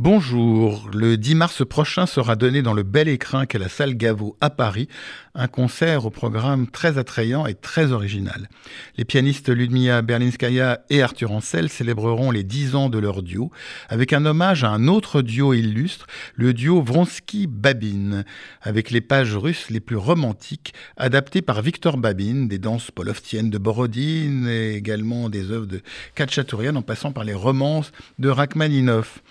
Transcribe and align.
Bonjour, 0.00 0.88
le 0.94 1.16
10 1.16 1.34
mars 1.34 1.66
prochain 1.66 2.06
sera 2.06 2.36
donné 2.36 2.62
dans 2.62 2.72
le 2.72 2.84
bel 2.84 3.08
écrin 3.08 3.46
qu'est 3.46 3.58
la 3.58 3.68
salle 3.68 3.96
Gaveau 3.96 4.36
à 4.40 4.48
Paris 4.48 4.86
un 5.34 5.48
concert 5.48 6.06
au 6.06 6.10
programme 6.10 6.68
très 6.68 6.98
attrayant 6.98 7.46
et 7.46 7.54
très 7.54 7.90
original. 7.90 8.48
Les 8.96 9.04
pianistes 9.04 9.48
Ludmilla 9.48 10.02
Berlinskaya 10.02 10.80
et 10.90 11.02
Arthur 11.02 11.32
Ancel 11.32 11.68
célébreront 11.68 12.30
les 12.30 12.44
10 12.44 12.76
ans 12.76 12.88
de 12.88 12.98
leur 12.98 13.24
duo 13.24 13.50
avec 13.88 14.12
un 14.12 14.24
hommage 14.24 14.62
à 14.62 14.70
un 14.70 14.86
autre 14.86 15.20
duo 15.20 15.52
illustre, 15.52 16.06
le 16.36 16.54
duo 16.54 16.80
Vronsky-Babin, 16.80 18.24
avec 18.62 18.92
les 18.92 19.00
pages 19.00 19.36
russes 19.36 19.68
les 19.68 19.80
plus 19.80 19.96
romantiques 19.96 20.74
adaptées 20.96 21.42
par 21.42 21.60
Victor 21.60 21.96
Babin, 21.96 22.46
des 22.46 22.58
danses 22.58 22.92
polovtiennes 22.92 23.50
de 23.50 23.58
Borodine 23.58 24.46
et 24.48 24.74
également 24.74 25.28
des 25.28 25.50
œuvres 25.50 25.66
de 25.66 25.80
Khatchatourian 26.14 26.76
en 26.76 26.82
passant 26.82 27.10
par 27.10 27.24
les 27.24 27.34
romances 27.34 27.90
de 28.20 28.28
Rachmaninov. 28.28 29.22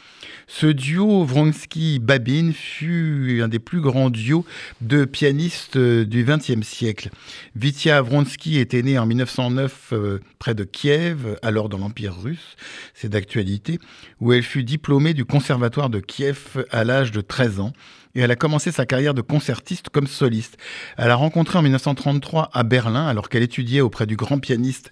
Ce 0.60 0.66
duo 0.66 1.24
Vronsky-Babin 1.24 2.52
fut 2.52 3.42
un 3.44 3.48
des 3.48 3.60
plus 3.60 3.80
grands 3.80 4.10
duos 4.10 4.44
de 4.82 5.06
pianistes 5.06 5.78
du 5.78 6.24
XXe 6.24 6.66
siècle. 6.66 7.12
Vitya 7.56 8.02
Vronsky 8.02 8.58
était 8.58 8.82
né 8.82 8.98
en 8.98 9.06
1909 9.06 9.90
euh, 9.94 10.20
près 10.40 10.56
de 10.56 10.64
Kiev, 10.64 11.38
alors 11.44 11.70
dans 11.70 11.78
l'Empire 11.78 12.20
russe, 12.20 12.56
c'est 12.96 13.08
d'actualité, 13.08 13.78
où 14.20 14.34
elle 14.34 14.42
fut 14.42 14.64
diplômée 14.64 15.14
du 15.14 15.26
conservatoire 15.26 15.92
de 15.92 16.00
Kiev 16.00 16.66
à 16.72 16.84
l'âge 16.84 17.12
de 17.12 17.22
13 17.22 17.60
ans 17.60 17.74
et 18.16 18.22
elle 18.22 18.32
a 18.32 18.36
commencé 18.36 18.72
sa 18.72 18.88
carrière 18.88 19.14
de 19.14 19.22
concertiste 19.22 19.90
comme 19.90 20.08
soliste. 20.08 20.58
Elle 20.98 21.12
a 21.12 21.16
rencontré 21.16 21.60
en 21.60 21.62
1933 21.62 22.50
à 22.52 22.64
Berlin, 22.64 23.06
alors 23.06 23.30
qu'elle 23.30 23.44
étudiait 23.44 23.82
auprès 23.82 24.08
du 24.08 24.16
grand 24.16 24.40
pianiste 24.40 24.90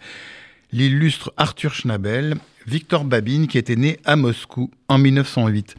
l'illustre 0.71 1.33
Arthur 1.37 1.73
Schnabel, 1.73 2.35
Victor 2.67 3.03
Babin, 3.03 3.47
qui 3.47 3.57
était 3.57 3.75
né 3.75 3.99
à 4.05 4.15
Moscou 4.15 4.71
en 4.87 4.97
1908. 4.97 5.75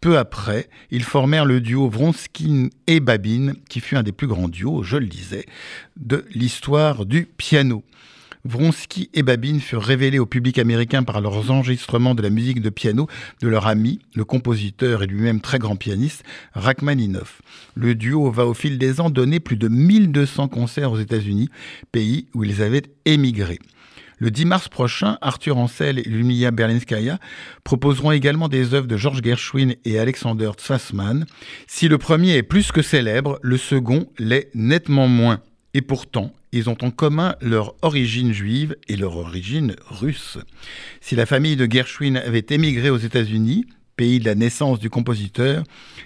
Peu 0.00 0.16
après, 0.16 0.68
ils 0.90 1.04
formèrent 1.04 1.44
le 1.44 1.60
duo 1.60 1.88
Vronsky 1.90 2.70
et 2.86 3.00
Babin, 3.00 3.52
qui 3.68 3.80
fut 3.80 3.96
un 3.96 4.02
des 4.02 4.12
plus 4.12 4.26
grands 4.26 4.48
duos, 4.48 4.82
je 4.82 4.96
le 4.96 5.06
disais, 5.06 5.44
de 5.98 6.24
l'histoire 6.32 7.04
du 7.04 7.26
piano. 7.26 7.84
Vronsky 8.44 9.10
et 9.12 9.22
Babin 9.22 9.58
furent 9.58 9.82
révélés 9.82 10.18
au 10.18 10.26
public 10.26 10.58
américain 10.58 11.02
par 11.02 11.20
leurs 11.20 11.50
enregistrements 11.50 12.14
de 12.14 12.22
la 12.22 12.30
musique 12.30 12.62
de 12.62 12.70
piano 12.70 13.06
de 13.42 13.48
leur 13.48 13.66
ami, 13.66 14.00
le 14.14 14.24
compositeur 14.24 15.02
et 15.02 15.06
lui-même 15.06 15.40
très 15.40 15.58
grand 15.58 15.76
pianiste, 15.76 16.24
Rachmaninoff. 16.54 17.42
Le 17.74 17.94
duo 17.94 18.30
va 18.30 18.46
au 18.46 18.54
fil 18.54 18.78
des 18.78 19.00
ans 19.00 19.10
donner 19.10 19.40
plus 19.40 19.56
de 19.56 19.68
1200 19.68 20.48
concerts 20.48 20.92
aux 20.92 20.98
États-Unis, 20.98 21.50
pays 21.92 22.28
où 22.34 22.44
ils 22.44 22.62
avaient 22.62 22.84
émigré. 23.04 23.58
Le 24.20 24.30
10 24.30 24.44
mars 24.44 24.68
prochain, 24.68 25.16
Arthur 25.22 25.56
Ancel 25.56 25.98
et 25.98 26.02
Lumia 26.02 26.50
Berlinskaya 26.50 27.18
proposeront 27.64 28.12
également 28.12 28.48
des 28.48 28.74
œuvres 28.74 28.86
de 28.86 28.98
Georges 28.98 29.22
Gershwin 29.22 29.74
et 29.86 29.98
Alexander 29.98 30.50
Zwassmann. 30.60 31.24
Si 31.66 31.88
le 31.88 31.96
premier 31.96 32.36
est 32.36 32.42
plus 32.42 32.70
que 32.70 32.82
célèbre, 32.82 33.38
le 33.42 33.56
second 33.56 34.06
l'est 34.18 34.50
nettement 34.54 35.08
moins. 35.08 35.40
Et 35.72 35.80
pourtant, 35.80 36.34
ils 36.52 36.68
ont 36.68 36.76
en 36.82 36.90
commun 36.90 37.36
leur 37.40 37.74
origine 37.82 38.32
juive 38.32 38.76
et 38.88 38.96
leur 38.96 39.16
origine 39.16 39.76
russe. 39.88 40.38
Si 41.00 41.14
la 41.14 41.26
famille 41.26 41.56
de 41.56 41.70
Gershwin 41.70 42.16
avait 42.16 42.46
émigré 42.50 42.90
aux 42.90 42.98
États-Unis, 42.98 43.66
pays 43.96 44.18
de 44.18 44.24
la 44.24 44.34
naissance 44.34 44.78
du 44.78 44.90
compositeur, 44.90 45.62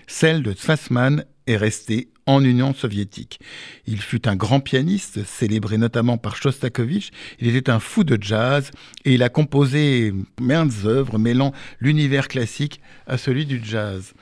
celle 0.06 0.42
de 0.42 0.52
Zwassmann 0.52 1.24
est 1.46 1.56
restée 1.56 2.08
en 2.26 2.42
Union 2.42 2.72
soviétique. 2.74 3.38
Il 3.86 4.00
fut 4.00 4.26
un 4.28 4.36
grand 4.36 4.60
pianiste, 4.60 5.24
célébré 5.24 5.78
notamment 5.78 6.16
par 6.16 6.36
Shostakovich. 6.36 7.10
Il 7.38 7.54
était 7.54 7.70
un 7.70 7.80
fou 7.80 8.02
de 8.02 8.18
jazz 8.20 8.70
et 9.04 9.14
il 9.14 9.22
a 9.22 9.28
composé 9.28 10.14
maintes 10.40 10.84
œuvres 10.84 11.18
mêlant 11.18 11.52
l'univers 11.80 12.28
classique 12.28 12.80
à 13.06 13.18
celui 13.18 13.46
du 13.46 13.60
jazz. 13.62 14.14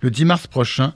Le 0.00 0.10
10 0.10 0.24
mars 0.26 0.46
prochain, 0.46 0.94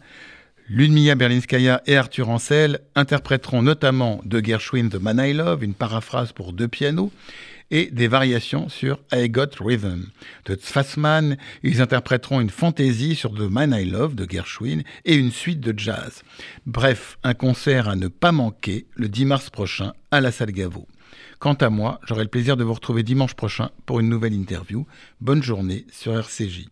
Ludmilla 0.73 1.17
Berlinskaya 1.17 1.83
et 1.87 1.97
Arthur 1.97 2.29
Ancel 2.29 2.79
interpréteront 2.95 3.61
notamment 3.61 4.21
de 4.25 4.39
Gershwin 4.39 4.89
The 4.89 5.03
Man 5.03 5.19
I 5.19 5.33
Love, 5.33 5.65
une 5.65 5.75
paraphrase 5.75 6.31
pour 6.31 6.53
deux 6.53 6.69
pianos, 6.69 7.11
et 7.73 7.91
des 7.91 8.07
variations 8.07 8.69
sur 8.69 9.01
I 9.13 9.29
Got 9.29 9.57
Rhythm. 9.59 10.05
De 10.45 10.55
Zfassman, 10.55 11.37
ils 11.65 11.83
interpréteront 11.83 12.41
une 12.41 12.51
fantaisie 12.51 13.17
sur 13.17 13.35
The 13.35 13.51
Man 13.51 13.75
I 13.77 13.85
Love 13.85 14.15
de 14.15 14.31
Gershwin 14.31 14.85
et 15.05 15.17
une 15.17 15.33
suite 15.33 15.59
de 15.59 15.77
jazz. 15.77 16.23
Bref, 16.67 17.19
un 17.25 17.35
concert 17.35 17.89
à 17.89 17.97
ne 17.97 18.07
pas 18.07 18.31
manquer 18.31 18.87
le 18.95 19.09
10 19.09 19.25
mars 19.25 19.51
prochain 19.51 19.93
à 20.13 20.21
la 20.21 20.31
salle 20.31 20.53
Gaveau. 20.53 20.87
Quant 21.41 21.55
à 21.55 21.69
moi, 21.69 22.01
j'aurai 22.07 22.23
le 22.23 22.31
plaisir 22.31 22.57
de 22.57 22.63
vous 22.63 22.75
retrouver 22.75 23.03
dimanche 23.03 23.35
prochain 23.35 23.71
pour 23.87 23.99
une 23.99 24.09
nouvelle 24.09 24.35
interview. 24.35 24.87
Bonne 25.21 25.43
journée 25.43 25.85
sur 25.91 26.17
RCJ. 26.17 26.69